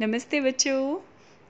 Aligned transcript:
नमस्ते 0.00 0.40
बच्चों। 0.40 0.98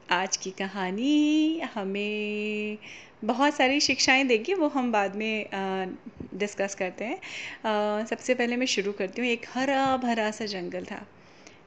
आज 0.08 0.36
की 0.36 0.50
कहानी 0.50 1.60
हमें 1.75 2.78
बहुत 3.25 3.54
सारी 3.54 3.80
शिक्षाएँ 3.80 4.25
देगी, 4.25 4.54
वो 4.54 4.69
हम 4.69 4.91
बाद 4.93 5.15
में 5.17 5.46
डिस्कस 6.35 6.75
करते 6.75 7.05
हैं। 7.05 8.07
सबसे 8.07 8.35
पहले 8.35 8.57
मैं 8.57 8.67
शुरू 8.67 8.93
करती 8.93 9.23
हूँ, 9.23 9.29
एक 9.31 9.47
हरा 9.49 9.97
भरा 9.97 10.31
सा 10.31 10.47
जंगल 10.47 10.85
था। 10.85 11.01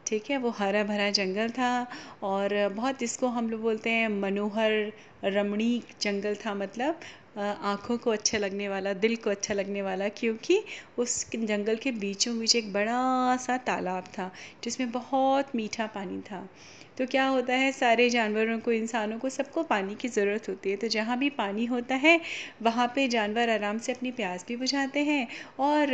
ठीक 0.07 0.29
है, 0.29 0.37
वो 0.37 0.49
हरा 0.49 0.83
भरा 0.83 1.09
जंगल 1.09 1.49
था 1.49 1.87
और 2.23 2.57
बहुत 2.69 3.03
इसको 3.03 3.27
हम 3.27 3.49
लोग 3.49 3.61
बोलते 3.61 3.89
हैं 3.89 4.07
मनोहर 4.21 4.91
रमणीक 5.23 5.95
जंगल 6.01 6.35
था 6.35 6.53
मतलब। 6.53 6.99
आँखों 7.37 7.97
को 7.97 8.11
अच्छा 8.11 8.37
लगने 8.37 8.69
वाला, 8.69 8.93
दिल 8.93 9.15
को 9.15 9.29
अच्छा 9.29 9.53
लगने 9.53 9.81
वाला, 9.81 10.09
क्योंकि 10.09 10.63
उस 10.97 11.31
जंगल 11.35 11.75
के 11.75 11.91
बीचों 11.91 12.39
बीच 12.39 12.55
एक 12.55 12.73
बड़ा 12.73 13.37
सा 13.37 13.57
तालाब 13.57 14.03
था, 14.03 14.31
जिसमें 14.63 14.91
बहुत 14.91 15.55
मीठा 15.55 15.87
पानी 15.87 16.21
था। 16.21 16.49
तो 16.97 17.05
क्या 17.05 17.27
होता 17.27 17.53
है, 17.53 17.71
सारे 17.71 18.09
जानवरों 18.09 18.59
को, 18.59 18.71
इंसानों 18.71 19.19
को 19.19 19.29
सबको 19.29 19.63
पानी 19.63 19.95
की 19.95 20.07
ज़रूरत 20.07 20.49
होती 20.49 20.69
है। 20.69 20.75
तो 20.75 20.87
जहाँ 20.87 21.17
भी 21.17 21.29
पानी 21.29 21.65
होता 21.65 21.95
है, 21.95 22.21
वहाँ 22.61 22.87
पे 22.95 23.07
जानवर 23.07 23.49
आराम 23.49 23.77
से 23.77 23.91
अपनी 23.91 24.11
प्यास 24.11 24.45
भी 24.47 24.55
बुझाते 24.55 24.99
हैं 24.99 25.27
और 25.59 25.87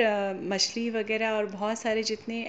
मछली 0.43 0.89
वगैरह 0.89 1.31
और 1.31 1.45
बहुत 1.45 1.79
सारे 1.79 2.03
जितने 2.03 2.43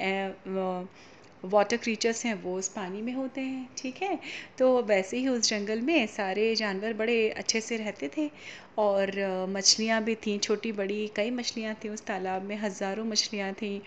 वाटर 1.45 1.77
क्रीचर्स 1.77 2.24
हैं, 2.27 2.34
वो 2.42 2.56
उस 2.59 2.69
पानी 2.69 3.01
में 3.02 3.12
होते 3.12 3.41
हैं, 3.41 3.69
ठीक 3.78 4.02
है? 4.02 4.19
तो 4.59 4.82
वैसे 4.82 5.19
ही 5.19 5.28
उस 5.28 5.48
जंगल 5.48 5.80
में 5.80 6.06
सारे 6.06 6.55
जानवर 6.55 6.92
बड़े 6.92 7.28
अच्छे 7.30 7.60
से 7.60 7.77
रहते 7.77 8.10
थे 8.16 8.30
और 8.78 9.12
मछलियाँ 9.51 10.02
भी 10.05 10.15
थीं, 10.15 10.38
छोटी, 10.38 10.73
बड़ी, 10.73 11.06
कई 11.16 11.30
मछलियाँ 11.30 11.74
थीं 11.74 11.91
उस 11.91 12.06
तालाब 12.06 12.42
में, 12.42 12.56
हज़ारों 12.56 13.05
मछलियाँ 13.05 13.52
थीं 13.52 13.80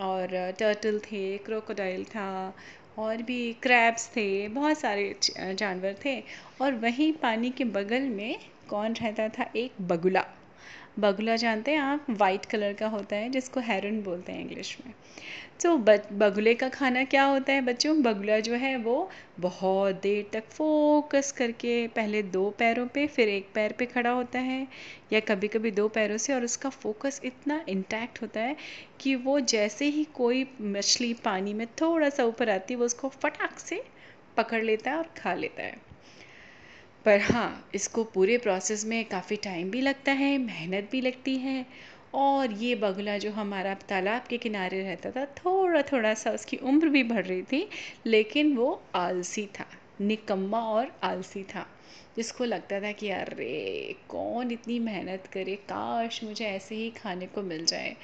और 0.00 0.52
टर्टल 0.58 0.98
थे 0.98 1.38
क्रोकोडाइल 1.38 2.04
था 2.04 2.54
और 2.98 3.22
भी 3.22 3.52
क्रैब्स 3.62 4.08
थे, 4.08 4.48
बहुत 4.48 4.78
सारे 4.78 5.14
जानवर 5.38 5.96
थे 6.04 6.22
और 6.60 6.74
वहीं 6.74 7.12
पानी 7.12 7.50
के 7.50 7.64
बगल 7.64 8.08
में 8.10 8.38
कौन 8.68 8.92
रहता 8.92 9.28
था? 9.28 9.50
एक 9.56 9.72
बगुला। 9.80 10.24
बगुला 10.98 11.36
जानते 11.36 11.70
हैं 11.70 11.78
आप? 11.78 12.06
वाइट 12.10 12.44
कलर 12.44 12.72
का 12.72 12.86
होता 12.88 13.16
है, 13.16 13.28
जिसको 13.30 13.60
हेरन 13.60 14.02
बोलते 14.02 14.32
हैं 14.32 14.40
इंग्लिश 14.40 14.76
में। 14.86 14.94
तो 15.62 15.76
बगुले 15.78 16.54
का 16.54 16.68
खाना 16.68 17.04
क्या 17.04 17.24
होता 17.24 17.52
है 17.52 17.60
बच्चों? 17.60 18.02
बगुला 18.02 18.38
जो 18.40 18.54
है 18.54 18.76
वो 18.76 19.10
बहुत 19.40 19.94
देर 19.94 20.30
तक 20.32 20.48
फोकस 20.48 21.32
करके, 21.32 21.86
पहले 21.88 22.22
दो 22.22 22.50
पैरों 22.50 22.86
पे, 22.86 23.06
फिर 23.06 23.28
एक 23.28 23.48
पैर 23.54 23.72
पे 23.72 23.86
खड़ा 23.86 24.10
होता 24.10 24.38
है, 24.38 24.68
या 25.12 25.20
कभी 25.20 25.48
कभी 25.48 25.70
दो 25.70 25.88
पैरों 25.88 26.16
से, 26.16 26.34
और 26.34 26.44
उसका 26.44 26.68
फोकस 26.68 27.20
इतना 27.24 27.64
इंटैक्ट 27.68 28.22
होता 28.22 28.40
है 28.40 28.56
कि 29.00 29.14
वो 29.14 29.40
जैसे 29.40 29.84
ही 29.84 30.04
कोई 30.04 30.46
मछली 30.60 31.14
पानी 31.14 31.54
में 31.54 31.66
थोड़ा 31.66 32.08
सा 32.08 32.24
ऊपर 32.24 32.50
आती 32.50 32.74
है, 32.74 32.78
वो 32.78 32.86
उसको 32.86 33.08
फटाक 33.08 33.58
से 33.58 33.84
पकड़ 34.36 34.62
लेता 34.64 34.90
है 34.90 34.96
और 34.96 35.10
खा 35.16 35.34
लेता 35.34 35.62
है। 35.62 35.87
पर 37.04 37.20
हाँ 37.20 37.70
इसको 37.74 38.04
पूरे 38.04 38.38
प्रोसेस 38.38 38.84
में 38.84 39.04
काफ़ी 39.04 39.36
टाइम 39.36 39.70
भी 39.70 39.80
लगता 39.80 40.12
है, 40.12 40.38
मेहनत 40.38 40.88
भी 40.92 41.00
लगती 41.00 41.36
है 41.36 41.66
और 42.14 42.52
ये 42.52 42.74
बगुला 42.74 43.18
जो 43.18 43.30
हमारा 43.30 43.74
तालाब 43.74 44.22
के 44.30 44.38
किनारे 44.38 44.82
रहता 44.82 45.10
था 45.10 45.24
थोड़ा 45.24 45.82
थोड़ा 45.82 46.14
सा 46.14 46.30
उसकी 46.30 46.56
उम्र 46.56 46.88
भी 46.88 47.02
बढ़ 47.02 47.26
रही 47.26 47.42
थी, 47.42 47.68
लेकिन 48.06 48.56
वो 48.56 48.82
आलसी 48.94 49.46
था, 49.46 49.66
निकम्मा 50.00 50.60
और 50.60 50.92
आलसी 51.02 51.42
था। 51.42 51.66
जिसको 52.16 52.44
लगता 52.44 52.80
था 52.80 52.92
कि 52.92 53.10
अरे, 53.10 53.96
कौन 54.08 54.50
इतनी 54.50 54.78
मेहनत 54.78 55.26
करे, 55.32 55.54
काश 55.56 56.24
मुझे 56.24 56.44
ऐसे 56.44 56.74
ही 56.74 56.90
खाने 56.90 57.26
को 57.26 57.42
मिल 57.42 57.64
जाए। 57.64 57.96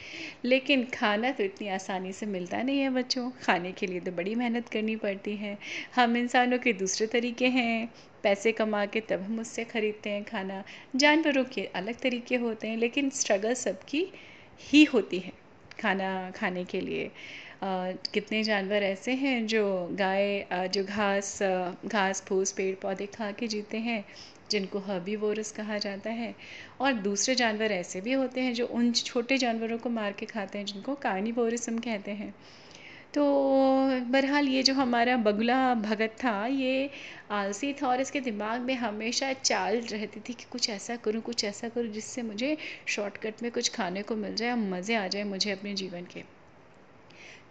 लेकिन 0.44 0.84
खाना 0.94 1.30
तो 1.30 1.44
इतनी 1.44 1.68
आसानी 1.68 2.12
से 2.12 2.26
मिलता 2.26 2.62
नहीं 2.62 2.80
है 2.80 2.90
बच्चों, 2.90 3.30
खाने 3.30 3.72
के 3.72 3.86
लिए 3.86 4.00
तो 4.00 4.12
बड़ी 4.12 4.34
मेहनत 4.34 4.68
करनी 4.68 4.96
पड़ती 4.96 5.36
है। 5.36 5.58
हम 5.94 6.16
इंसानों 6.16 6.58
के 6.58 6.72
दूसरे 6.72 7.06
तरीके 7.06 7.46
हैं 7.46 7.88
पैसे 8.24 8.52
कमा 8.52 8.84
के 8.86 9.00
तब 9.00 9.22
हम 9.22 9.38
उससे 9.40 9.64
ख़रीदते 9.66 10.10
हैं 10.10 10.24
खाना। 10.24 10.62
जानवरों 10.96 11.44
के 11.54 11.64
अलग 11.76 12.00
तरीके 12.00 12.36
होते 12.38 12.68
हैं 12.68 12.76
लेकिन 12.76 13.10
स्ट्रगल 13.12 13.54
सबकी 13.56 14.06
ही 14.62 14.84
होती 14.84 15.18
है 15.18 15.32
खाना 15.80 16.30
खाने 16.30 16.64
के 16.64 16.80
लिए। 16.80 17.10
Uh, 17.56 18.10
कितने 18.14 18.42
जानवर 18.44 18.82
ऐसे 18.82 19.12
हैं 19.14 19.46
जो 19.46 19.64
गाय 19.92 20.68
जो 20.74 20.82
घास 20.84 21.38
घास 21.86 22.22
फूस 22.28 22.52
पेड़ 22.52 22.74
पौधे 22.74 23.06
खा 23.06 23.30
के 23.32 23.46
जीते 23.48 23.78
हैं 23.78 24.04
जिनको 24.50 24.78
हर्बीवोरस 24.78 25.52
कहा 25.52 25.78
जाता 25.78 26.10
है। 26.12 26.34
और 26.80 26.92
दूसरे 27.02 27.34
जानवर 27.34 27.72
ऐसे 27.72 28.00
भी 28.00 28.12
होते 28.12 28.40
हैं 28.40 28.52
जो 28.54 28.66
उन 28.68 28.92
छोटे 28.94 29.38
जानवरों 29.38 29.78
को 29.78 29.90
मार 29.90 30.12
के 30.12 30.26
खाते 30.26 30.58
हैं 30.58 30.64
जिनको 30.66 30.94
कार्निवोरस 31.02 31.68
हम 31.68 31.78
कहते 31.78 32.10
हैं। 32.12 32.32
तो 33.14 33.24
बहरहाल 34.04 34.48
ये 34.48 34.62
जो 34.62 34.72
हमारा 34.74 35.16
बगुला 35.16 35.74
भगत 35.74 36.16
था, 36.24 36.46
ये 36.46 36.90
आलसी 37.30 37.72
था 37.72 37.88
और 37.88 38.00
इसके 38.00 38.20
दिमाग 38.20 38.60
में 38.60 38.74
हमेशा 38.74 39.32
चाल 39.32 39.80
रहती 39.80 40.20
थी 40.20 40.32
कि 40.32 40.44
कुछ 40.50 40.68
ऐसा 40.70 40.96
करूँ, 40.96 41.22
कुछ 41.22 41.44
ऐसा 41.44 41.68
करूँ 41.68 41.88
जिससे 41.88 42.22
मुझे 42.22 42.56
शॉर्टकट 42.86 43.42
में 43.42 43.50
कुछ 43.52 43.68
खाने 43.74 44.02
को 44.02 44.16
मिल 44.16 44.34
जाए 44.34 44.54
मज़े 44.54 44.94
आ 44.94 45.06
जाए 45.08 45.24
मुझे 45.24 45.50
अपने 45.50 45.74
जीवन 45.74 46.04
के। 46.04 46.22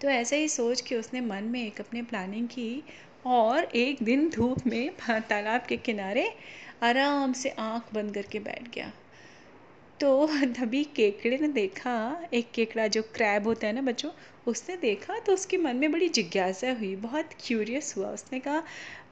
तो 0.02 0.10
ऐसे 0.10 0.38
ही 0.38 0.48
सोच 0.48 0.82
के 0.82 0.96
उसने 0.96 1.22
मन 1.22 1.44
में 1.44 1.68
एक 1.68 1.80
अपने 1.80 2.02
प्लानिंग 2.02 2.48
की 2.48 2.84
और 3.26 3.64
एक 3.76 4.04
दिन 4.04 4.30
धूप 4.30 4.68
में 4.68 4.90
तालाब 5.30 5.66
के 5.70 5.78
किनारे 5.78 6.28
आराम 6.84 7.34
से 7.34 7.50
आँख 7.50 7.94
बंद 7.94 8.14
करके 8.14 8.40
बैठ 8.40 8.70
गया। 8.76 8.92
तो 10.04 10.28
तभी 10.46 10.84
केकड़े 10.84 11.38
ने 11.38 11.48
देखा, 11.48 12.24
एक 12.34 12.52
केकड़ा 12.52 12.88
जो 12.88 13.02
क्रैब 13.02 13.48
होता 13.48 13.68
है 13.68 13.74
ना 13.74 13.82
बच्चों, 13.82 14.10
उसने 14.48 14.78
देखा 14.78 15.20
तो 15.20 15.34
उसके 15.34 15.58
मन 15.58 15.76
में 15.76 15.92
बड़ी 15.92 16.10
जिज्ञासा 16.10 16.72
हुई, 16.72 16.96
बहुत 16.96 17.30
क्यूरियस 17.48 17.98
हुआ। 17.98 18.08
उसने 18.08 18.40
कहा, 18.40 18.64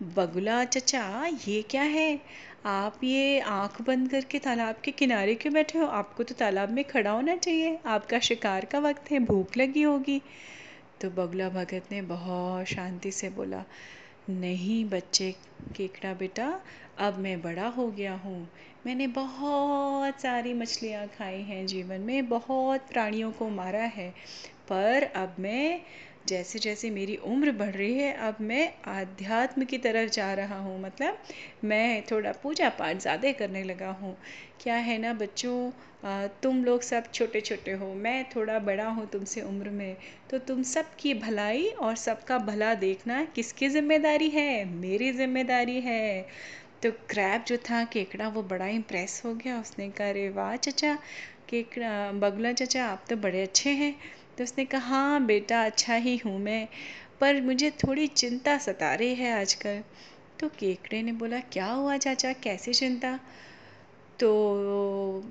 बगुला 0.03 0.63
चचा, 0.63 1.25
ये 1.47 1.62
क्या 1.62 1.81
है? 1.81 2.22
आप 2.66 3.00
ये 3.03 3.40
आँख 3.40 3.81
बंद 3.81 4.12
करके 4.12 4.40
तालाब 4.40 4.75
के 4.84 4.91
किनारे 4.91 5.35
क्यों 5.35 5.53
बैठे 5.53 5.79
हो? 5.79 5.85
आपको 5.85 6.24
तो 6.24 6.35
तालाब 6.35 6.72
में 6.72 6.84
खड़ा 6.84 7.12
होना 7.12 7.35
चाहिए। 7.35 7.79
आपका 7.85 8.19
शिकार 8.19 8.66
का 8.66 8.79
वक्त 8.79 9.12
है, 9.12 9.19
भूख 9.19 9.58
लगी 9.58 9.81
होगी। 9.81 10.22
तो 11.02 11.09
बगुला 11.09 11.50
भगत 11.50 11.84
ने 11.91 12.02
बहुत 12.02 12.66
शांति 12.66 13.12
से 13.12 13.29
बोला 13.29 13.63
नहीं 14.31 14.84
बच्चे, 14.86 15.31
केकड़ा 15.75 16.14
बेटा, 16.14 16.62
अब 16.97 17.18
मैं 17.18 17.42
बड़ा 17.42 17.68
हो 17.68 17.92
गया 17.92 18.14
हूँ। 18.16 18.52
मैंने 18.86 19.08
बहुत 19.08 20.22
सारी 20.22 20.53
मछलियाँ 20.53 21.08
खाई 21.08 21.42
हैं 21.42 21.66
जीवन 21.68 22.02
में, 22.02 22.30
बहुत 22.30 22.88
प्राणियों 22.90 23.31
को 23.31 23.50
मारा 23.50 23.84
है, 23.84 24.09
पर 24.70 25.03
अब 25.03 25.36
मैं 25.40 25.81
जैसे 26.26 26.59
जैसे 26.59 26.90
मेरी 26.90 27.16
उम्र 27.26 27.52
बढ़ 27.52 27.76
रही 27.76 27.98
है, 27.98 28.12
अब 28.14 28.38
मैं 28.42 28.72
आध्यात्म 28.88 29.66
की 29.66 29.78
तरफ़ 29.78 30.09
जा 30.12 30.34
रहा 30.34 30.58
हूँ। 30.59 30.80
मतलब 30.82 31.18
मैं 31.64 32.04
थोड़ा 32.12 32.32
पूजा 32.44 32.70
पाठ 32.80 32.98
ज़्यादा 32.98 33.32
करने 33.32 33.64
लगा 33.64 33.90
हूँ। 34.02 34.16
क्या 34.59 34.76
है 34.80 34.98
ना 34.98 35.14
बच्चों 35.14 35.72
तुम 36.44 36.64
लोग 36.66 36.82
सब 36.82 37.12
छोटे 37.14 37.42
छोटे 37.42 37.72
हो, 37.72 37.94
मैं 37.96 38.24
थोड़ा 38.30 38.58
बड़ा 38.59 38.88
हूँ 38.90 39.08
तुमसे 39.09 39.42
उम्र 39.42 39.70
में 39.70 39.96
तो 40.30 40.38
तुम 40.40 40.62
सबकी 40.64 41.14
भलाई 41.16 41.68
और 41.82 41.96
सबका 41.96 42.38
भला 42.40 42.74
देखना 42.76 43.24
किसकी 43.36 43.70
ज़िम्मेदारी 43.70 44.30
है? 44.30 44.66
मेरी 44.66 45.12
ज़िम्मेदारी 45.12 45.80
है। 45.82 46.26
तो 46.84 46.92
क्रैब 47.09 47.44
जो 47.48 47.58
था, 47.59 47.84
केकड़ा, 47.86 48.28
वो 48.28 48.44
बड़ा 48.44 48.68
इम्प्रेस 48.70 49.22
हो 49.26 49.34
गया। 49.36 49.59
उसने 49.59 49.90
कहा, 49.90 50.09
अरे 50.09 50.30
वाह, 50.30 50.56
चचा, 50.58 50.94
केकड़ा, 51.50 52.12
बगुला 52.14 52.52
चचा, 52.53 52.86
आप 52.86 53.06
तो 53.09 53.16
बड़े 53.18 53.42
अच्छे 53.44 53.70
हैं। 53.72 53.96
तो 54.38 54.44
उसने 54.44 54.66
कहा 54.66 54.88
हाँ 54.90 55.25
बेटा 55.25 55.64
अच्छा 55.66 55.96
ही 55.96 56.16
हूँ 56.18 56.38
मैं, 56.40 56.68
पर 57.22 57.42
मुझे 57.42 57.69
थोड़ी 57.84 58.08
चिंता 58.08 58.58
सता 58.58 58.94
रही 58.96 59.16
है 59.16 59.31
आजकल। 59.42 59.81
तो 60.40 60.50
केकड़े 60.50 61.02
ने 61.02 61.12
बोला, 61.14 61.40
क्या 61.52 61.68
हुआ 61.68 61.97
चाचा? 61.97 62.34
कैसी 62.34 62.74
चिंता? 62.74 63.20
तो 64.22 64.30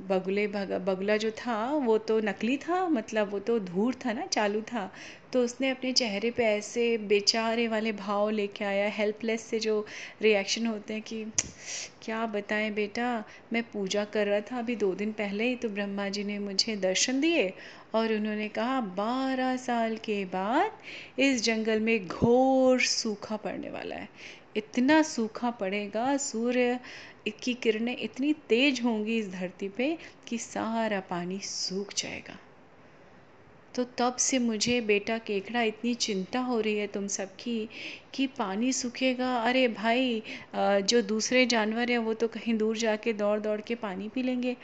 बगुले 0.09 0.47
बगुला 0.49 1.17
जो 1.17 1.31
था, 1.31 1.57
वो 1.75 1.97
तो 1.99 2.19
नकली 2.21 2.57
था 2.59 2.87
मतलब 2.89 3.31
वो 3.33 3.39
तो 3.39 3.59
धूर 3.61 3.95
था 4.05 4.13
ना, 4.13 4.27
चालू 4.27 4.61
था। 4.63 4.91
तो 5.33 5.43
उसने 5.45 5.71
अपने 5.71 5.93
चेहरे 5.93 6.31
पे 6.31 6.45
ऐसे 6.45 6.97
बेचारे 7.09 7.67
वाले 7.69 7.93
भाव 7.93 8.31
लेके 8.31 8.65
आया 8.65 8.89
हेल्पलेस 8.91 9.43
से 9.43 9.61
जो 9.61 9.85
रिएक्शन 10.23 10.67
होते 10.67 10.95
हैं 10.95 11.03
कि, 11.03 11.25
क्या 12.03 12.25
बताएँ 12.27 12.71
बेटा, 12.71 13.25
मैं 13.53 13.63
पूजा 13.63 14.05
कर 14.05 14.27
रहा 14.27 14.41
था 14.41 14.59
अभी 14.59 14.77
दो 14.77 14.95
दिन 14.95 15.13
पहले 15.13 15.45
ही 15.45 15.57
तो 15.57 15.69
ब्रह्मा 15.69 16.09
जी 16.09 16.25
ने 16.25 16.39
मुझे 16.39 16.77
दर्शन 16.77 17.21
दिए 17.21 17.53
और 17.95 18.13
उन्होंने 18.13 18.49
कहा, 18.49 18.81
बारह 18.81 19.57
साल 19.57 19.97
के 19.97 20.25
बाद 20.25 21.21
इस 21.21 21.43
जंगल 21.45 21.81
में 21.81 22.07
घोर 22.09 22.81
सूखा 22.81 23.37
पड़ने 23.37 23.71
वाला 23.71 23.97
है। 23.97 24.09
इतना 24.57 25.01
सूखा 25.03 25.51
पड़ेगा, 25.51 26.17
सूर्य 26.17 26.79
की 27.43 27.55
किरणें 27.55 27.97
इतनी 27.97 28.33
तेज 28.49 28.81
होंगी 28.85 29.19
इस 29.19 29.29
धरती 29.31 29.69
पे 29.69 29.97
कि 30.29 30.39
सारा 30.39 31.01
पानी 31.11 31.39
सूख 31.41 31.93
जाएगा। 31.95 32.39
तो 33.75 33.85
तब 33.99 34.17
से 34.17 34.39
मुझे 34.39 34.81
बेटा 34.81 35.19
केकड़ा 35.19 35.63
इतनी 35.63 35.95
चिंता 35.97 36.41
हो 36.41 36.59
रही 36.61 36.79
है 36.79 36.87
तुम 36.87 37.07
सबकी 37.09 37.69
कि 38.15 38.27
पानी 38.39 38.73
सूखेगा। 38.73 39.35
अरे 39.39 39.67
भाई 39.69 40.23
जो 40.57 41.03
दूसरे 41.03 41.45
जानवर 41.47 41.91
हैं 41.91 41.99
वो 41.99 42.15
तो 42.15 42.29
कहीं 42.29 42.57
दूर 42.59 42.77
जाके 42.77 43.13
दौड़ 43.13 43.39
दौड़ 43.41 43.61
के 43.61 43.75
पानी 43.77 44.09
पी 44.09 44.23
लेंगे। 44.23 44.57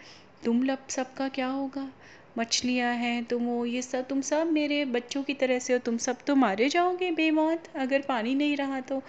तुम 0.45 0.63
लब 0.63 0.87
सबका 0.89 1.29
क्या 1.29 1.47
होगा? 1.47 1.91
मछलियाँ 2.39 2.95
हैं, 2.95 3.25
तुम 3.25 3.43
वो, 3.43 3.67
ये 3.67 3.83
सब, 3.83 4.09
तुम 4.09 4.21
सब 4.21 4.47
मेरे 4.47 4.85
बच्चों 4.85 5.23
की 5.23 5.35
तरह 5.35 5.59
से 5.59 5.73
हो, 5.73 5.79
तुम 5.79 5.97
सब 5.97 6.17
तो 6.27 6.35
मारे 6.35 6.69
जाओगे 6.69 7.11
बेमौत, 7.11 7.65
अगर 7.77 8.01
पानी 8.01 8.35
नहीं 8.35 8.57
रहा 8.57 8.81
तो। 8.81 9.03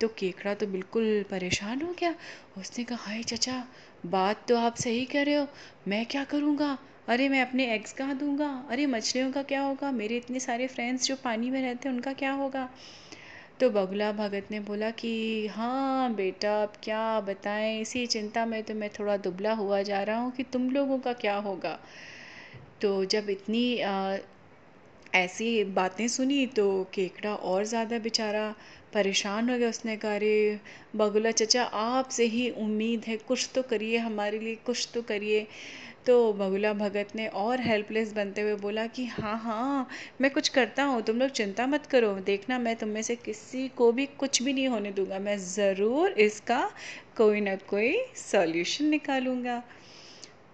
तो 0.00 0.08
केकड़ा 0.08 0.54
तो 0.54 0.66
बिल्कुल 0.66 1.24
परेशान 1.30 1.82
हो 1.82 1.94
गया। 2.00 2.14
उसने 2.58 2.84
कहा, 2.84 2.98
हाय 3.00 3.22
चचा, 3.22 3.66
बात 4.06 4.48
तो 4.48 4.56
आप 4.56 4.74
सही 4.76 5.04
कह 5.04 5.22
रहे 5.22 5.34
हो, 5.34 5.46
मैं 5.88 6.06
क्या 6.06 6.24
करूँगा? 6.24 6.78
अरे, 7.08 7.28
मैं 7.28 7.42
अपने 7.42 7.74
एग्स 7.74 7.92
कहाँ 7.92 8.18
दूँगा? 8.18 8.66
अरे, 8.70 8.86
मछलियों 8.86 9.32
का 9.32 9.42
क्या 9.42 9.60
होगा? 9.62 9.90
मेरे 9.90 10.16
इतने 10.16 10.40
सारे 10.40 10.66
फ्रेंड्स 10.66 11.04
जो 11.04 11.16
पानी 11.16 11.50
में 11.50 11.62
रहते 11.62 11.88
हैं, 11.88 11.96
उनका 11.96 12.12
क्या 12.12 12.32
होगा? 12.32 12.68
तो 13.60 13.70
बगुला 13.70 14.12
भगत 14.12 14.48
ने 14.50 14.60
बोला 14.60 14.90
कि 14.90 15.46
हाँ 15.46 16.14
बेटा, 16.14 16.62
अब 16.62 16.72
क्या 16.82 17.20
बताएँ? 17.20 17.80
इसी 17.80 18.06
चिंता 18.06 18.46
में 18.46 18.62
तो 18.62 18.74
मैं 18.74 18.90
थोड़ा 18.90 19.16
दुबला 19.16 19.52
हुआ 19.52 19.82
जा 19.82 20.02
रहा 20.02 20.18
हूँ 20.18 20.32
कि 20.32 20.42
तुम 20.42 20.70
लोगों 20.70 20.98
का 20.98 21.12
क्या 21.12 21.36
होगा? 21.36 21.78
तो 22.82 23.04
जब 23.04 23.30
इतनी 23.30 23.64
ऐसी 25.14 25.64
बातें 25.74 26.06
सुनी 26.08 26.44
तो 26.46 26.66
केकड़ा 26.94 27.34
और 27.34 27.64
ज़्यादा 27.64 27.98
बेचारा 27.98 28.54
परेशान 28.94 29.50
हो 29.50 29.56
गया 29.58 29.68
उसने 29.68 29.96
कहा, 29.96 30.14
अरे, 30.14 30.58
बगुला 30.96 31.30
चचा, 31.30 31.62
आपसे 31.64 32.24
ही 32.26 32.48
उम्मीद 32.50 33.04
है, 33.08 33.16
कुछ 33.18 33.48
तो 33.54 33.62
करिए 33.62 33.98
हमारे 33.98 34.38
लिए, 34.38 34.54
कुछ 34.66 34.88
तो 34.94 35.02
करिए। 35.02 35.46
तो 36.06 36.32
बगुला 36.32 36.72
भगत 36.72 37.08
ने 37.16 37.26
और 37.28 37.60
हेल्पलेस 37.60 38.12
बनते 38.12 38.40
हुए 38.40 38.54
बोला 38.56 38.86
कि 38.86 39.04
हाँ 39.06 39.36
हाँ 39.38 39.88
मैं 40.20 40.30
कुछ 40.30 40.48
करता 40.48 40.84
हूँ, 40.84 41.02
तुम 41.02 41.18
लोग 41.18 41.30
चिंता 41.30 41.66
मत 41.66 41.86
करो, 41.86 42.12
देखना 42.22 42.58
मैं 42.58 42.76
तुम 42.76 42.88
में 42.88 43.02
से 43.02 43.16
किसी 43.16 43.68
को 43.68 43.90
भी 43.92 44.06
कुछ 44.18 44.42
भी 44.42 44.52
नहीं 44.52 44.68
होने 44.68 44.92
दूँगा, 44.92 45.18
मैं 45.18 45.38
ज़रूर 45.38 46.10
इसका 46.20 46.70
कोई 47.16 47.40
ना 47.40 47.56
कोई 47.68 47.96
सॉल्यूशन 48.22 48.84
निकालूँगा। 48.86 49.62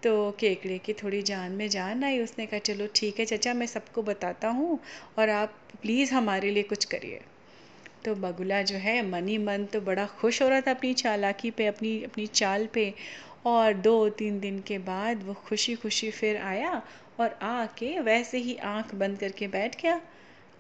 तो 0.07 0.31
केकड़े 0.31 0.79
की 0.79 0.93
थोड़ी 0.93 1.23
जान 1.23 1.53
में 1.53 1.69
जान 1.69 2.05
आई। 2.05 2.19
उसने 2.21 2.47
कहा, 2.47 2.59
चलो 2.59 2.87
ठीक 2.95 3.19
है 3.19 3.25
चचा, 3.25 3.55
मैं 3.55 3.67
सबको 3.67 4.03
बताता 4.03 4.49
हूँ 4.49 4.79
और 5.19 5.29
आप 5.29 5.55
प्लीज़ 5.83 6.15
हमारे 6.15 6.51
लिए 6.51 6.63
कुछ 6.63 6.85
करिए। 6.85 7.21
तो 8.05 8.15
बगुला 8.15 8.63
जो 8.63 8.77
है, 8.77 9.11
मनी 9.11 9.39
मन 9.39 9.65
तो 9.65 9.81
बड़ा 9.81 10.07
खुश 10.07 10.43
हो 10.43 10.49
रहा 10.49 10.61
था 10.61 10.71
अपनी 10.71 10.95
चालाकी 10.95 11.51
पे, 11.51 11.67
अपनी 11.67 12.03
अपनी 12.03 12.27
चाल 12.27 12.67
पे। 12.67 12.95
और 13.47 13.75
दो, 13.75 14.09
तीन 14.09 14.41
दिन 14.41 14.61
के 14.61 14.79
बाद 14.79 15.23
वो 15.23 15.35
खुशी 15.35 15.75
खुशी 15.75 16.11
फिर 16.11 16.37
आया 16.37 16.83
और 17.21 17.39
आके 17.43 18.01
वैसे 18.01 18.39
ही 18.39 18.57
आँख 18.57 18.95
बंद 18.95 19.19
करके 19.19 19.49
बैठ 19.49 19.83
गया। 19.83 20.01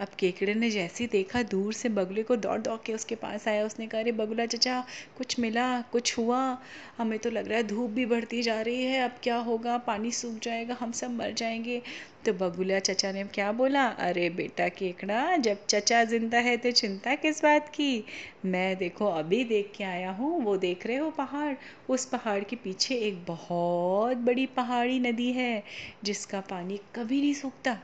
अब 0.00 0.08
केकड़े 0.08 0.54
ने 0.54 0.70
जैसे 0.70 1.04
ही 1.04 1.08
देखा, 1.08 1.42
दूर 1.42 1.72
से 1.72 1.88
बगुले 1.88 2.22
को 2.22 2.36
दौड़ 2.36 2.60
दौड़ 2.60 2.78
के 2.86 2.94
उसके 2.94 3.14
पास 3.14 3.48
आया। 3.48 3.66
उसने 3.66 3.86
कहा, 3.86 4.00
अरे 4.00 4.12
बगुला 4.12 4.46
चचा, 4.46 4.84
कुछ 5.18 5.40
मिला, 5.40 5.80
कुछ 5.80 6.18
हुआ? 6.18 6.58
हमें 6.98 7.18
तो 7.18 7.30
लग 7.30 7.48
रहा 7.48 7.56
है 7.58 7.64
धूप 7.64 7.90
भी 7.90 8.06
बढ़ती 8.06 8.42
जा 8.42 8.60
रही 8.60 8.82
है। 8.82 9.02
अब 9.02 9.14
क्या 9.22 9.36
होगा? 9.36 9.78
पानी 9.78 10.10
सूख 10.10 10.38
जाएगा, 10.42 10.76
हम 10.80 10.92
सब 10.92 11.10
मर 11.10 11.32
जाएँगे। 11.32 11.82
तो 12.26 12.32
बगुला 12.32 12.78
चचा 12.78 13.12
ने 13.12 13.24
क्या 13.24 13.52
बोला? 13.52 13.86
अरे 13.86 14.30
बेटा 14.30 14.68
केकड़ा, 14.68 15.36
जब 15.36 15.66
चचा 15.66 16.04
ज़िंदा 16.04 16.38
है 16.38 16.56
तो 16.56 16.70
चिंता 16.70 17.14
किस 17.14 17.42
बात 17.42 17.68
की? 17.68 18.04
मैं 18.44 18.76
देखो, 18.76 19.06
अभी 19.06 19.44
देख 19.44 19.72
के 19.76 19.84
आया 19.84 20.10
हूँ, 20.10 20.42
वो 20.42 20.56
देख 20.56 20.86
रहे 20.86 20.96
हो 20.96 21.10
पहाड़? 21.10 21.54
उस 21.88 22.06
पहाड़ 22.06 22.44
के 22.44 22.56
पीछे 22.56 22.94
एक 22.94 23.24
बहुत 23.26 24.16
बड़ी 24.16 24.46
पहाड़ी 24.46 25.00
नदी 25.00 25.32
है, 25.32 25.62
जिसका 26.04 26.40
पानी 26.40 26.80
कभी 26.94 27.20
नहीं 27.20 27.34
सूखता। 27.34 27.78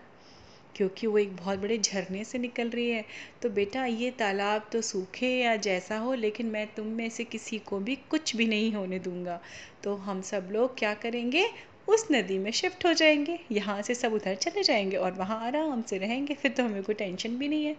क्योंकि 0.76 1.06
वो 1.06 1.18
एक 1.18 1.36
बहुत 1.36 1.58
बड़े 1.58 1.78
झरने 1.78 2.24
से 2.24 2.38
निकल 2.38 2.68
रही 2.68 2.90
है। 2.90 3.04
तो 3.42 3.50
बेटा, 3.50 3.84
ये 3.86 4.10
तालाब 4.10 4.68
तो 4.72 4.80
सूखे 4.80 5.28
या 5.28 5.56
जैसा 5.56 5.98
हो, 5.98 6.14
लेकिन 6.14 6.46
मैं 6.46 6.66
तुम 6.74 6.86
में 6.86 7.10
से 7.10 7.24
किसी 7.24 7.58
को 7.58 7.78
भी 7.78 7.96
कुछ 7.96 8.36
भी 8.36 8.46
नहीं 8.46 8.72
होने 8.72 8.98
दूँगा। 8.98 9.40
तो 9.84 9.94
हम 9.94 10.20
सब 10.20 10.48
लोग 10.52 10.78
क्या 10.78 10.94
करेंगे? 10.94 11.46
उस 11.88 12.08
नदी 12.12 12.38
में 12.38 12.50
शिफ्ट 12.50 12.86
हो 12.86 12.92
जाएँगे। 12.92 13.38
यहाँ 13.52 13.82
से 13.82 13.94
सब 13.94 14.12
उधर 14.12 14.34
चले 14.34 14.62
जाएँगे 14.62 14.96
और 14.96 15.12
वहाँ 15.12 15.46
आराम 15.46 15.82
से 15.82 15.98
रहेंगे, 15.98 16.34
फिर 16.34 16.50
तो 16.50 16.62
हमें 16.62 16.82
कोई 16.82 16.94
टेंशन 16.94 17.36
भी 17.38 17.48
नहीं 17.48 17.64
है। 17.64 17.76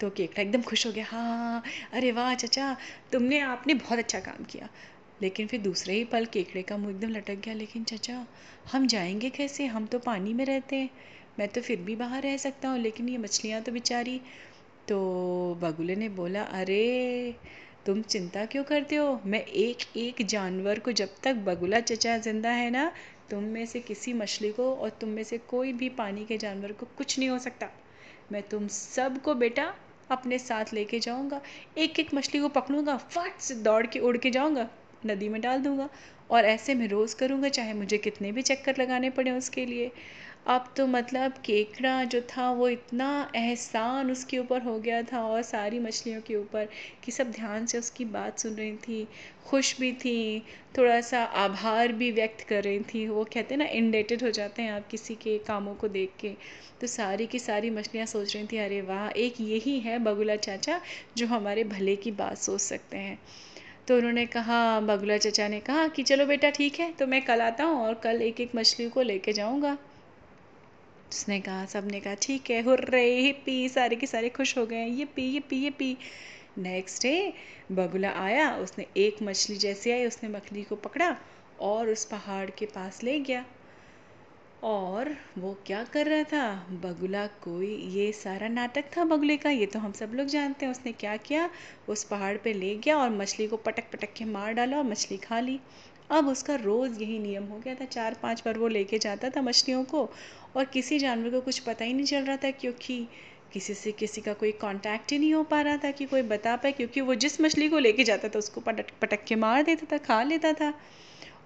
तो 0.00 0.10
केकड़ा 0.10 0.42
एकदम 0.42 0.62
खुश 0.62 0.86
हो 0.86 0.92
गया 0.92 1.04
हाँ 1.04 1.62
अरे 1.92 2.12
वाह, 2.12 2.34
चचा, 2.34 2.76
तुमने, 3.12 3.40
आपने 3.40 3.74
बहुत 3.74 3.98
अच्छा 3.98 4.20
काम 4.20 4.44
किया। 4.44 4.68
लेकिन 5.22 5.46
फिर 5.46 5.60
दूसरे 5.60 5.94
ही 5.94 6.04
पल 6.04 6.24
केकड़े 6.24 6.62
का 6.62 6.76
मुँह 6.76 6.90
एकदम 6.90 7.08
लटक 7.08 7.34
गया, 7.34 7.54
लेकिन 7.54 7.84
चचा, 7.84 8.26
हम 8.72 8.86
जाएँगे 8.86 9.30
कैसे? 9.30 9.66
हम 9.66 9.86
तो 9.86 9.98
पानी 9.98 10.34
में 10.34 10.44
रहते 10.44 10.76
हैं। 10.76 10.90
मैं 11.38 11.48
तो 11.48 11.60
फिर 11.60 11.80
भी 11.80 11.96
बाहर 11.96 12.22
रह 12.22 12.36
सकता 12.36 12.68
हूँ, 12.68 12.78
लेकिन 12.78 13.08
ये 13.08 13.18
मछलियाँ 13.18 13.60
तो 13.62 13.72
बेचारी। 13.72 14.20
तो 14.88 14.98
बगुले 15.62 15.96
ने 15.96 16.08
बोला, 16.08 16.42
अरे, 16.42 17.34
तुम 17.86 18.02
चिंता 18.02 18.44
क्यों 18.44 18.64
करते 18.64 18.96
हो? 18.96 19.20
मैं 19.26 19.40
एक 19.40 19.96
एक 19.96 20.26
जानवर 20.26 20.78
को 20.78 20.92
जब 20.92 21.14
तक 21.22 21.34
बगुला 21.46 21.80
चचा 21.80 22.16
ज़िंदा 22.18 22.50
है 22.50 22.70
ना, 22.70 22.92
तुम 23.30 23.44
में 23.44 23.64
से 23.66 23.80
किसी 23.80 24.12
मछली 24.12 24.50
को 24.52 24.72
और 24.74 24.90
तुम 24.90 25.08
में 25.08 25.22
से 25.24 25.38
कोई 25.38 25.72
भी 25.72 25.88
पानी 25.88 26.24
के 26.24 26.38
जानवर 26.38 26.72
को 26.72 26.86
कुछ 26.98 27.18
नहीं 27.18 27.28
हो 27.28 27.38
सकता। 27.38 27.68
मैं 28.32 28.42
तुम 28.42 28.66
सबको 28.68 29.34
बेटा 29.34 29.72
अपने 30.10 30.38
साथ 30.38 30.72
लेके 30.74 30.98
जाऊँगा 30.98 31.40
एक 31.78 31.98
एक 32.00 32.14
मछली 32.14 32.40
को 32.40 32.48
पकड़ूँगा, 32.48 32.96
फट 32.96 33.40
से 33.40 33.54
दौड़ 33.54 33.86
के 33.86 33.98
उड़ 33.98 34.16
के 34.16 34.30
जाऊँगा, 34.30 34.68
नदी 35.06 35.28
में 35.28 35.40
डाल 35.40 35.60
दूँगा 35.60 35.88
और 36.30 36.44
ऐसे 36.44 36.74
मैं 36.74 36.88
रोज़ 36.88 37.16
करूँगा, 37.16 37.48
चाहे 37.48 37.72
मुझे 37.74 37.98
कितने 37.98 38.32
भी 38.32 38.42
चक्कर 38.42 38.76
लगाने 38.78 39.10
पड़े 39.10 39.30
उसके 39.30 39.66
लिए। 39.66 39.90
अब 40.46 40.64
तो 40.76 40.86
मतलब 40.86 41.32
केकड़ा 41.44 42.02
जो 42.04 42.20
था, 42.20 42.50
वो 42.50 42.68
इतना 42.68 43.30
एहसान 43.36 44.10
उसके 44.10 44.38
ऊपर 44.38 44.62
हो 44.62 44.78
गया 44.78 45.02
था 45.02 45.20
और 45.24 45.42
सारी 45.42 45.78
मछलियों 45.78 46.20
के 46.20 46.36
ऊपर 46.36 46.68
कि 47.04 47.12
सब 47.12 47.30
ध्यान 47.30 47.66
से 47.66 47.78
उसकी 47.78 48.04
बात 48.04 48.38
सुन 48.38 48.54
रही 48.54 48.72
थी, 48.76 49.06
खुश 49.46 49.78
भी 49.80 49.92
थी 49.92 50.42
थोड़ा 50.78 51.00
सा 51.00 51.22
आभार 51.24 51.92
भी 51.92 52.10
व्यक्त 52.10 52.40
कर 52.48 52.62
रही 52.64 52.80
थी। 52.80 53.06
वो 53.08 53.24
कहते 53.24 53.54
हैं 53.54 53.58
ना 53.58 53.64
इंडेटेड 53.64 54.22
हो 54.22 54.30
जाते 54.30 54.62
हैं 54.62 54.72
आप 54.72 54.88
किसी 54.90 55.14
के 55.14 55.38
कामों 55.38 55.74
को 55.74 55.88
देख 55.88 56.12
के। 56.20 56.34
तो 56.80 56.86
सारी 56.86 57.26
की 57.26 57.38
सारी 57.38 57.70
मछलियाँ 57.70 58.06
सोच 58.06 58.34
रही 58.36 58.46
थी, 58.46 58.58
अरे 58.58 58.80
वाह, 58.80 59.08
एक 59.08 59.40
यही 59.40 59.78
है 59.80 59.98
बगुला 59.98 60.36
चाचा 60.36 60.80
जो 61.16 61.26
हमारे 61.26 61.64
भले 61.64 61.96
की 61.96 62.10
बात 62.12 62.38
सोच 62.38 62.60
सकते 62.60 62.96
हैं। 62.96 63.18
तो 63.88 63.96
उन्होंने 63.96 64.26
कहा, 64.26 64.80
बगुला 64.80 65.16
चचा 65.18 65.48
ने 65.48 65.60
कहा 65.60 65.86
कि, 65.88 66.02
चलो 66.02 66.26
बेटा, 66.26 66.50
ठीक 66.50 66.80
है 66.80 66.90
तो 66.92 67.06
मैं 67.06 67.22
कल 67.22 67.40
आता 67.40 67.64
हूँ 67.64 67.82
और 67.82 67.94
कल 67.94 68.22
एक 68.22 68.40
एक 68.40 68.54
मछली 68.56 68.88
को 68.88 69.02
लेके 69.02 69.32
जाऊँगा। 69.32 69.76
उसने 71.12 71.40
कहा 71.40 71.64
सबने 71.64 72.00
कहा, 72.00 72.14
ठीक 72.14 72.50
है, 72.50 72.62
हुर्रे, 72.62 73.20
हिप्पी, 73.20 73.68
सारे 73.68 73.96
के 73.96 74.06
सारे 74.06 74.28
खुश 74.28 74.58
हो 74.58 74.66
गए 74.66 74.84
ये 74.86 75.04
पी 75.04 75.22
ये 75.22 75.40
पी 75.40 75.56
ये 75.56 75.70
पी 75.70 75.96
नेक्स्ट 76.58 77.02
डे 77.02 77.32
बगुला 77.72 78.10
आया, 78.10 78.56
उसने 78.56 78.86
एक 78.96 79.22
मछली 79.22 79.56
जैसे 79.56 79.92
आई, 79.92 80.06
उसने 80.06 80.28
मछली 80.28 80.62
को 80.62 80.76
पकड़ा 80.76 81.16
और 81.60 81.88
उस 81.88 82.04
पहाड़ 82.04 82.50
के 82.50 82.66
पास 82.66 83.02
ले 83.02 83.20
गया। 83.20 83.44
और 84.64 85.16
वो 85.38 85.56
क्या 85.66 85.84
कर 85.84 86.06
रहा 86.06 86.22
था? 86.22 86.66
बगुला 86.70 87.26
कोई, 87.26 87.76
ये 87.76 88.12
सारा 88.12 88.48
नाटक 88.48 88.84
था 88.96 89.04
बगुले 89.04 89.36
का, 89.36 89.50
ये 89.50 89.66
तो 89.66 89.78
हम 89.78 89.92
सब 89.92 90.12
लोग 90.14 90.26
जानते 90.26 90.66
हैं। 90.66 90.72
उसने 90.72 90.92
क्या 90.92 91.16
किया? 91.16 91.50
उस 91.88 92.04
पहाड़ 92.04 92.36
पे 92.36 92.52
ले 92.52 92.74
गया 92.74 92.98
और 92.98 93.10
मछली 93.10 93.48
को 93.48 93.56
पटक 93.56 93.90
पटक 93.92 94.12
के 94.12 94.24
मार 94.24 94.52
डाला 94.52 94.76
और 94.76 94.84
मछली 94.84 95.16
खा 95.16 95.40
ली। 95.40 95.60
अब 96.12 96.28
उसका 96.28 96.54
रोज़ 96.54 97.00
यही 97.00 97.18
नियम 97.18 97.44
हो 97.44 97.58
गया 97.58 97.74
था। 97.74 97.84
चार 97.86 98.14
पाँच 98.22 98.42
बार 98.46 98.58
वो 98.58 98.68
लेके 98.68 98.98
जाता 98.98 99.30
था 99.30 99.42
मछलियों 99.42 99.82
को 99.84 100.08
और 100.56 100.64
किसी 100.64 100.98
जानवर 100.98 101.30
को 101.30 101.40
कुछ 101.40 101.58
पता 101.58 101.84
ही 101.84 101.92
नहीं 101.92 102.06
चल 102.06 102.24
रहा 102.24 102.36
था 102.36 102.50
क्योंकि 102.50 103.06
किसी 103.52 103.74
से 103.74 103.92
किसी 103.92 104.20
का 104.20 104.32
कोई 104.34 104.52
कांटेक्ट 104.60 105.12
ही 105.12 105.18
नहीं 105.18 105.32
हो 105.34 105.42
पा 105.44 105.60
रहा 105.60 105.76
था 105.76 105.90
कि 105.90 106.04
कोई 106.06 106.22
बता 106.28 106.56
पाए 106.56 106.72
क्योंकि 106.72 107.00
वो 107.00 107.14
जिस 107.16 107.40
मछली 107.40 107.68
को 107.68 107.78
लेके 107.78 108.04
जाता 108.04 108.28
था 108.28 108.38
उसको 108.38 108.60
पटक 108.60 108.90
पटक 109.02 109.24
के 109.24 109.36
मार 109.36 109.62
देता 109.62 109.86
था, 109.92 109.98
खा 109.98 110.22
लेता 110.22 110.52
था। 110.52 110.72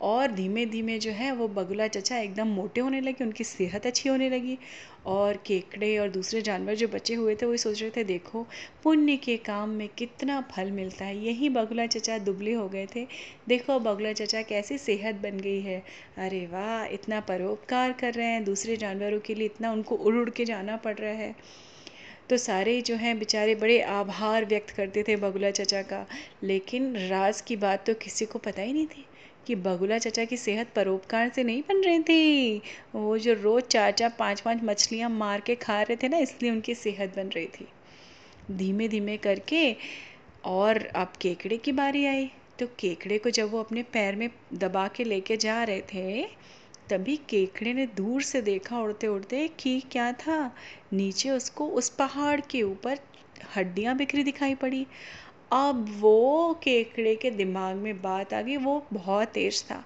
और 0.01 0.31
धीमे 0.31 0.67
धीमे 0.67 0.99
जो 0.99 1.11
है 1.11 1.33
वो 1.33 1.49
बगुला 1.49 1.87
चचा 1.87 2.19
एकदम 2.19 2.47
मोटे 2.47 2.81
होने 2.81 3.01
लगे, 3.01 3.25
उनकी 3.25 3.45
सेहत 3.45 3.87
अच्छी 3.87 4.09
होने 4.09 4.31
लगी। 4.31 4.59
और 5.07 5.37
केकड़े 5.37 5.99
और 5.99 6.09
दूसरे 6.09 6.43
जानवर 6.43 6.75
जो 6.75 6.89
बचे 6.89 7.15
हुए 7.15 7.35
थे 7.35 7.47
वही 7.47 7.59
सोच 7.59 7.81
रहे 7.83 7.91
थे, 7.91 8.05
देखो, 8.05 8.47
पुण्य 8.83 9.17
के 9.17 9.37
काम 9.37 9.69
में 9.69 9.89
कितना 9.89 10.41
फल 10.41 10.71
मिलता 10.71 11.05
है। 11.05 11.25
यही 11.25 11.49
बगुला 11.49 11.87
चचा 11.87 12.19
दुबले 12.19 12.53
हो 12.53 12.69
गए 12.69 12.87
थे। 12.97 13.07
देखो, 13.49 13.79
बगुला 13.79 14.13
चचा 14.13 14.43
कैसी 14.43 14.79
सेहत 14.79 15.15
बन 15.15 15.39
गई 15.39 15.61
है। 15.61 15.83
अरे 16.17 16.47
वाह, 16.47 16.85
इतना 16.85 17.21
परोपकार 17.21 17.93
कर 17.93 18.15
रहे 18.15 18.27
हैं। 18.27 18.45
दूसरे 18.45 18.77
जानवरों 18.77 19.21
के 19.21 19.35
लिए 19.35 19.47
इतना 19.47 19.73
उनको 19.73 19.95
उड़ 19.95 20.15
उड़ 20.15 20.31
के 20.31 20.45
जाना 20.45 20.77
पड़ 20.77 20.97
रहा 20.97 21.13
है। 21.13 21.35
तो 22.31 22.37
सारे 22.37 22.81
जो 22.81 22.97
हैं 22.97 23.19
बेचारे 23.19 23.55
बड़े 23.55 23.81
आभार 23.81 24.45
व्यक्त 24.45 24.71
करते 24.71 25.03
थे 25.03 25.17
बगुला 25.17 25.51
चचा 25.51 25.83
का। 25.83 26.07
लेकिन 26.43 26.97
राज 26.97 27.41
की 27.41 27.57
बात 27.57 27.87
तो 27.87 27.95
किसी 27.95 28.25
को 28.25 28.39
पता 28.39 28.63
ही 28.63 28.73
नहीं 28.73 28.87
थी। 28.87 29.07
कि 29.47 29.55
बगुला 29.55 29.99
चाचा 29.99 30.25
की 30.25 30.37
सेहत 30.37 30.73
परोपकार 30.77 31.29
से 31.29 31.45
नहीं 31.45 31.63
बन 31.63 31.83
रही 31.83 32.03
थी। 32.03 32.63
वो 32.95 33.17
जो 33.19 33.35
रोज़ 33.35 33.65
चार 33.65 33.93
चार 33.93 34.13
पाँच 34.19 34.41
पाँच 34.41 34.63
मछलियाँ 34.65 35.11
मार 35.11 35.41
के 35.41 35.55
खा 35.55 35.81
रहे 35.83 35.97
थे 35.97 36.09
ना, 36.09 36.19
इसलिए 36.19 36.51
उनकी 36.51 36.75
सेहत 36.75 37.17
बन 37.17 37.29
रही 37.29 37.47
थी। 37.47 37.69
धीमे 38.51 38.89
धीमे 38.89 39.17
करके 39.17 39.77
और 40.45 40.85
अब 40.87 41.13
केकड़े 41.21 41.57
की 41.57 41.73
बारी 41.73 42.05
आई। 42.07 42.31
तो 42.59 42.67
केकड़े 42.79 43.19
को 43.19 43.31
जब 43.31 43.51
वो 43.51 43.61
अपने 43.61 43.83
पैर 43.83 44.17
में 44.17 44.29
दबा 44.55 44.87
के 44.89 45.05
लेके 45.05 45.37
जा 45.37 45.63
रहे 45.65 45.81
थे, 45.81 46.23
तभी 46.91 47.17
केकड़े 47.17 47.73
ने 47.73 47.87
दूर 47.87 48.23
से 48.23 48.41
देखा 48.43 48.81
उड़ते 48.81 49.07
उड़ते 49.07 49.49
कि 49.61 49.81
क्या 49.93 50.13
था। 50.13 50.55
नीचे 50.93 51.31
उसको 51.31 51.67
उस 51.69 51.89
पहाड़ 51.89 52.41
के 52.41 52.63
ऊपर 52.63 52.99
हड्डियाँ 53.57 53.97
बिखरी 53.97 54.23
दिखाई 54.23 54.55
पड़ी। 54.55 54.87
अब 55.53 55.97
वो 56.01 56.55
केकड़े 56.63 57.17
के 57.17 57.31
दिमाग 57.31 57.77
में 57.77 58.03
बात 58.03 58.35
आ 58.35 58.43
गई, 58.43 58.57
वो 58.57 58.87
बहुत 58.93 59.29
तेज 59.29 59.65
था। 59.71 59.85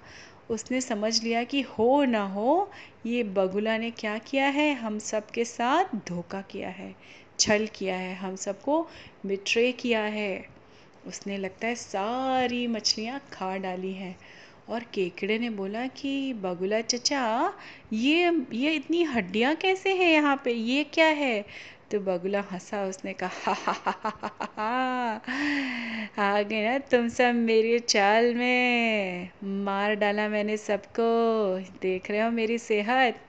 उसने 0.50 0.80
समझ 0.80 1.22
लिया 1.24 1.44
कि 1.44 1.60
हो 1.60 2.04
ना 2.04 2.22
हो, 2.26 2.70
ये 3.06 3.22
बगुला 3.22 3.78
ने 3.78 3.90
क्या 3.90 4.18
किया 4.18 4.46
है? 4.46 4.74
हम 4.74 4.98
सब 4.98 5.30
के 5.30 5.44
साथ 5.44 5.84
धोखा 6.08 6.40
किया 6.40 6.68
है, 6.68 6.94
छल 7.38 7.66
किया 7.66 7.96
है, 7.96 8.14
हम 8.14 8.36
सबको 8.36 8.88
बिट्रे 9.26 9.72
किया 9.72 10.02
है। 10.02 10.46
उसने 11.06 11.38
लगता 11.38 11.66
है 11.66 11.74
सारी 11.74 12.66
मछलियाँ 12.66 13.20
खा 13.32 13.56
डाली 13.56 13.92
हैं। 13.92 14.18
और 14.68 14.80
केकड़े 14.94 15.38
ने 15.38 15.50
बोला 15.50 15.86
कि 15.86 16.32
बगुला 16.32 16.80
चचा, 16.80 17.52
ये 17.92 18.46
ये 18.52 18.74
इतनी 18.74 19.02
हड्डियाँ 19.02 19.54
कैसे 19.54 19.94
हैं 19.94 20.12
यहाँ 20.12 20.42
पे? 20.44 20.52
ये 20.52 20.84
क्या 20.84 21.06
है? 21.06 21.44
तो 21.90 22.00
बगुला 22.00 22.40
हंसा, 22.40 22.85
उसने 22.85 23.12
कहा, 23.12 23.52
हा 23.52 23.62
हा 24.56 25.20
आ 26.18 26.42
गए 26.42 26.64
ना, 26.64 26.78
तुम 26.78 27.09
सब 27.09 27.35
मेरी 27.35 27.78
चाल 27.78 28.35
में 28.35 29.30
मार 29.44 29.94
डाला 29.94 30.28
मैंने 30.28 30.56
सबको। 30.56 31.59
देख 31.82 32.11
रहे 32.11 32.20
हो 32.20 32.30
मेरी 32.30 32.59
सेहत? 32.59 33.20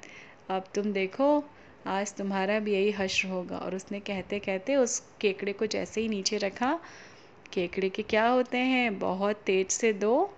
अब 0.50 0.64
तुम 0.76 0.94
देखो, 0.94 1.44
आज 1.88 2.14
तुम्हारा 2.14 2.60
भी 2.60 2.74
यही 2.74 2.92
हश्र 2.92 3.28
होगा। 3.28 3.58
और 3.58 3.76
उसने 3.76 4.00
कहते 4.00 4.40
कहते 4.40 4.76
उस 4.76 5.00
केकड़े 5.22 5.54
को 5.54 5.66
जैसे 5.66 6.02
ही 6.02 6.08
नीचे 6.08 6.38
रखा, 6.38 6.80
केकड़े 7.54 7.90
के 7.90 8.04
क्या 8.04 8.28
होते 8.28 8.58
हैं? 8.58 9.00
बहुत 9.00 9.36
तेज 9.36 9.68
से 9.68 9.94
दो 9.94 10.34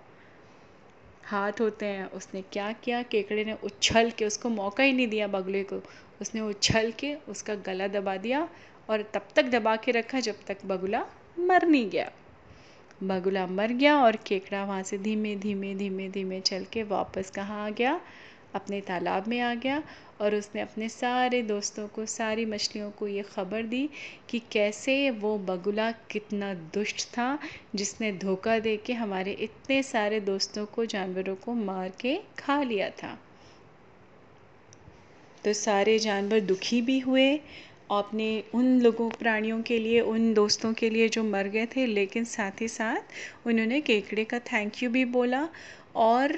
हाथ 1.26 1.52
होते 1.62 1.86
हैं। 1.86 2.12
उसने 2.12 2.42
क्या 2.42 2.72
किया? 2.72 3.04
केकड़े 3.04 3.46
ने 3.46 3.54
उछल 3.64 4.12
के 4.12 4.26
उसको 4.26 4.50
मौका 4.50 4.84
ही 4.84 4.94
नहीं 4.94 5.08
दिया 5.08 5.28
बगुले 5.28 5.64
को। 5.64 5.84
उसने 6.22 6.42
उछल 6.42 6.92
के 6.92 7.16
उसका 7.16 7.56
गला 7.56 7.88
दबा 7.88 8.18
दिया 8.18 8.50
और 8.90 9.02
तब 9.02 9.28
तक 9.36 9.44
दबा 9.44 9.76
के 9.76 9.92
रखा 9.92 10.20
जब 10.20 10.36
तक 10.48 10.58
बगुला 10.66 11.06
मर 11.40 11.68
नहीं 11.68 11.90
गया। 11.90 12.12
बगुला 13.04 13.48
मर 13.48 13.72
गया 13.72 13.98
और 13.98 14.16
केकड़ा 14.16 14.66
वहाँ 14.66 14.84
से 14.84 14.98
धीमे 14.98 15.36
धीमे 15.36 15.76
धीमे 15.76 16.10
धीमे 16.10 16.40
चल 16.40 16.66
के 16.66 16.84
वापस 16.84 17.32
कहाँ 17.32 17.66
आ 17.66 17.70
गया? 17.70 18.02
अपने 18.56 18.82
तालाब 18.82 19.28
में 19.28 19.40
आ 19.40 19.56
गया 19.56 19.84
और 20.22 20.36
उसने 20.36 20.62
अपने 20.62 20.90
सारे 20.90 21.42
दोस्तों 21.42 21.88
को, 21.88 22.06
सारी 22.06 22.46
मछलियों 22.46 22.92
को 22.92 23.08
ये 23.08 23.22
ख़बर 23.22 23.64
दी 23.64 23.90
कि 24.30 24.42
कैसे 24.52 25.10
वो 25.10 25.38
बगुला 25.38 25.92
कितना 25.92 26.54
दुष्ट 26.54 27.08
था, 27.08 27.40
जिसने 27.76 28.12
धोखा 28.12 28.60
दे 28.60 28.78
के 28.78 28.94
हमारे 28.94 29.32
इतने 29.32 29.84
सारे 29.84 30.20
दोस्तों 30.20 30.66
को, 30.66 30.86
जानवरों 30.86 31.36
को 31.36 31.54
मार 31.54 31.90
के 31.90 32.20
खा 32.40 32.64
लिया 32.64 32.90
था। 32.90 33.20
तो 35.46 35.54
सारे 35.54 35.98
जानवर 36.00 36.40
दुखी 36.40 36.82
भी 36.82 37.00
हुए। 37.00 37.40
अपने 37.92 38.44
उन 38.54 38.80
लोगों, 38.82 39.10
प्राणियों 39.10 39.62
के 39.62 39.78
लिए, 39.80 40.00
उन 40.02 40.34
दोस्तों 40.34 40.74
के 40.74 40.90
लिए 40.90 41.10
जो 41.10 41.24
मर 41.24 41.48
गए 41.48 41.66
थे, 41.66 41.86
लेकिन 41.86 42.24
साथ 42.26 42.62
ही 42.62 42.68
साथ 42.68 43.48
उन्होंने 43.48 43.82
केकड़े 43.82 44.24
का 44.24 44.40
थैंक 44.40 44.84
यू 44.84 44.90
भी 44.90 45.06
बोला 45.06 45.48
और 45.96 46.38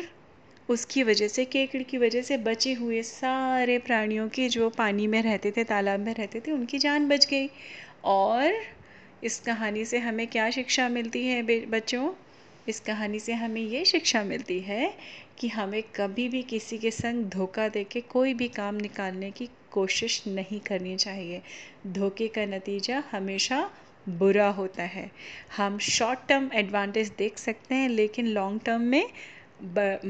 उसकी 0.70 1.04
वजह 1.04 1.28
से, 1.28 1.46
केकड़ 1.46 1.82
की 1.84 1.98
वजह 1.98 2.22
से 2.22 2.38
बचे 2.38 2.74
हुए 2.74 3.02
सारे 3.04 3.78
प्राणियों 3.80 4.28
की 4.30 4.50
जो 4.50 4.70
पानी 4.70 5.08
में 5.08 5.22
रहते 5.22 5.52
थे, 5.52 5.64
तालाब 5.64 6.00
में 6.00 6.14
रहते 6.14 6.40
थे, 6.40 6.52
उनकी 6.52 6.78
जान 6.78 7.08
बच 7.08 7.26
गई। 7.26 7.50
और 8.04 8.54
इस 9.24 9.40
कहानी 9.40 9.86
से 9.86 9.98
हमें 9.98 10.28
क्या 10.28 10.50
शिक्षा 10.50 10.90
मिलती 10.90 11.26
है 11.28 11.66
बच्चों? 11.66 12.14
इस 12.68 12.80
कहानी 12.80 13.20
से 13.20 13.34
हमें 13.34 13.62
ये 13.62 13.84
शिक्षा 13.86 14.24
मिलती 14.24 14.60
है 14.60 14.94
कि 15.40 15.48
हमें 15.48 15.82
कभी 15.96 16.28
भी 16.30 16.42
किसी 16.44 16.78
के 16.78 16.92
संग 16.92 17.26
धोखा 17.30 17.68
दे 17.70 17.84
के 17.84 18.02
कोई 18.02 18.34
भी 18.34 18.48
काम 18.48 18.76
निकालने 18.76 19.32
की 19.32 19.50
कोशिश 19.72 20.22
नहीं 20.28 20.60
करनी 20.60 20.96
चाहिए। 20.96 21.42
धोखे 21.88 22.28
का 22.28 22.46
नतीजा 22.46 23.04
हमेशा 23.12 23.70
बुरा 24.10 24.50
होता 24.50 24.84
है। 24.84 25.10
हम 25.58 25.78
शॉर्ट 25.80 26.20
टर्म 26.30 26.50
एडवांटेज 26.54 27.12
देख 27.18 27.38
सकते 27.38 27.76
हैं, 27.76 27.90
लेकिन 27.90 28.28
लॉन्ग 28.28 28.62
टर्म 28.66 28.82
में 28.82 29.06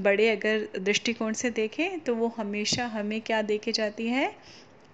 बड़े 0.04 0.30
अगर 0.30 0.68
दृष्टिकोण 0.80 1.34
से 1.34 1.50
देखें 1.52 2.00
तो 2.00 2.16
वो 2.16 2.28
हमेशा 2.38 2.86
हमें 2.88 3.20
क्या 3.22 3.42
दे 3.42 3.58
के 3.58 3.72
जाती 3.72 4.08
है? 4.08 4.32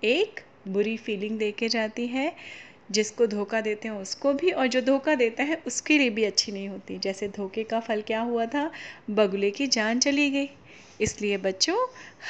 एक 0.03 0.39
बुरी 0.67 0.95
फीलिंग 0.97 1.37
दे 1.39 1.51
के 1.51 1.69
जाती 1.69 2.07
है। 2.07 2.31
जिसको 2.91 3.27
धोखा 3.27 3.61
देते 3.61 3.87
हैं 3.87 3.95
उसको 3.95 4.33
भी, 4.33 4.51
और 4.51 4.67
जो 4.67 4.81
धोखा 4.81 5.15
देता 5.15 5.43
है 5.43 5.61
उसके 5.67 5.97
लिए 5.97 6.09
भी 6.09 6.23
अच्छी 6.23 6.51
नहीं 6.51 6.69
होती। 6.69 6.97
जैसे 6.97 7.27
धोखे 7.27 7.63
का 7.63 7.79
फल 7.79 8.01
क्या 8.01 8.21
हुआ 8.21 8.45
था? 8.45 8.71
बगुले 9.09 9.51
की 9.51 9.67
जान 9.67 9.99
चली 9.99 10.29
गई। 10.29 10.49
इसलिए 11.01 11.37
बच्चों, 11.37 11.77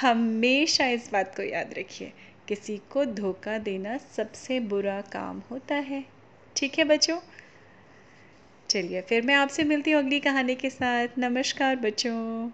हमेशा 0.02 0.88
इस 0.88 1.10
बात 1.12 1.36
को 1.36 1.44
याद 1.44 1.74
रखिए, 1.78 2.12
किसी 2.48 2.80
को 2.92 3.06
धोखा 3.06 3.58
देना 3.58 3.98
सबसे 3.98 4.60
बुरा 4.60 5.02
काम 5.02 5.42
होता 5.52 5.76
है। 5.76 6.06
ठीक 6.56 6.80
है 6.80 6.84
बच्चों? 6.84 7.20
चलिए, 8.70 9.02
फिर 9.02 9.26
मैं 9.26 9.36
आपसे 9.36 9.64
मिलती 9.64 9.92
हूँ 9.92 10.02
अगली 10.02 10.20
कहानी 10.20 10.56
के 10.56 10.70
साथ। 10.70 11.08
नमस्कार 11.18 11.76
बच्चों। 11.76 12.52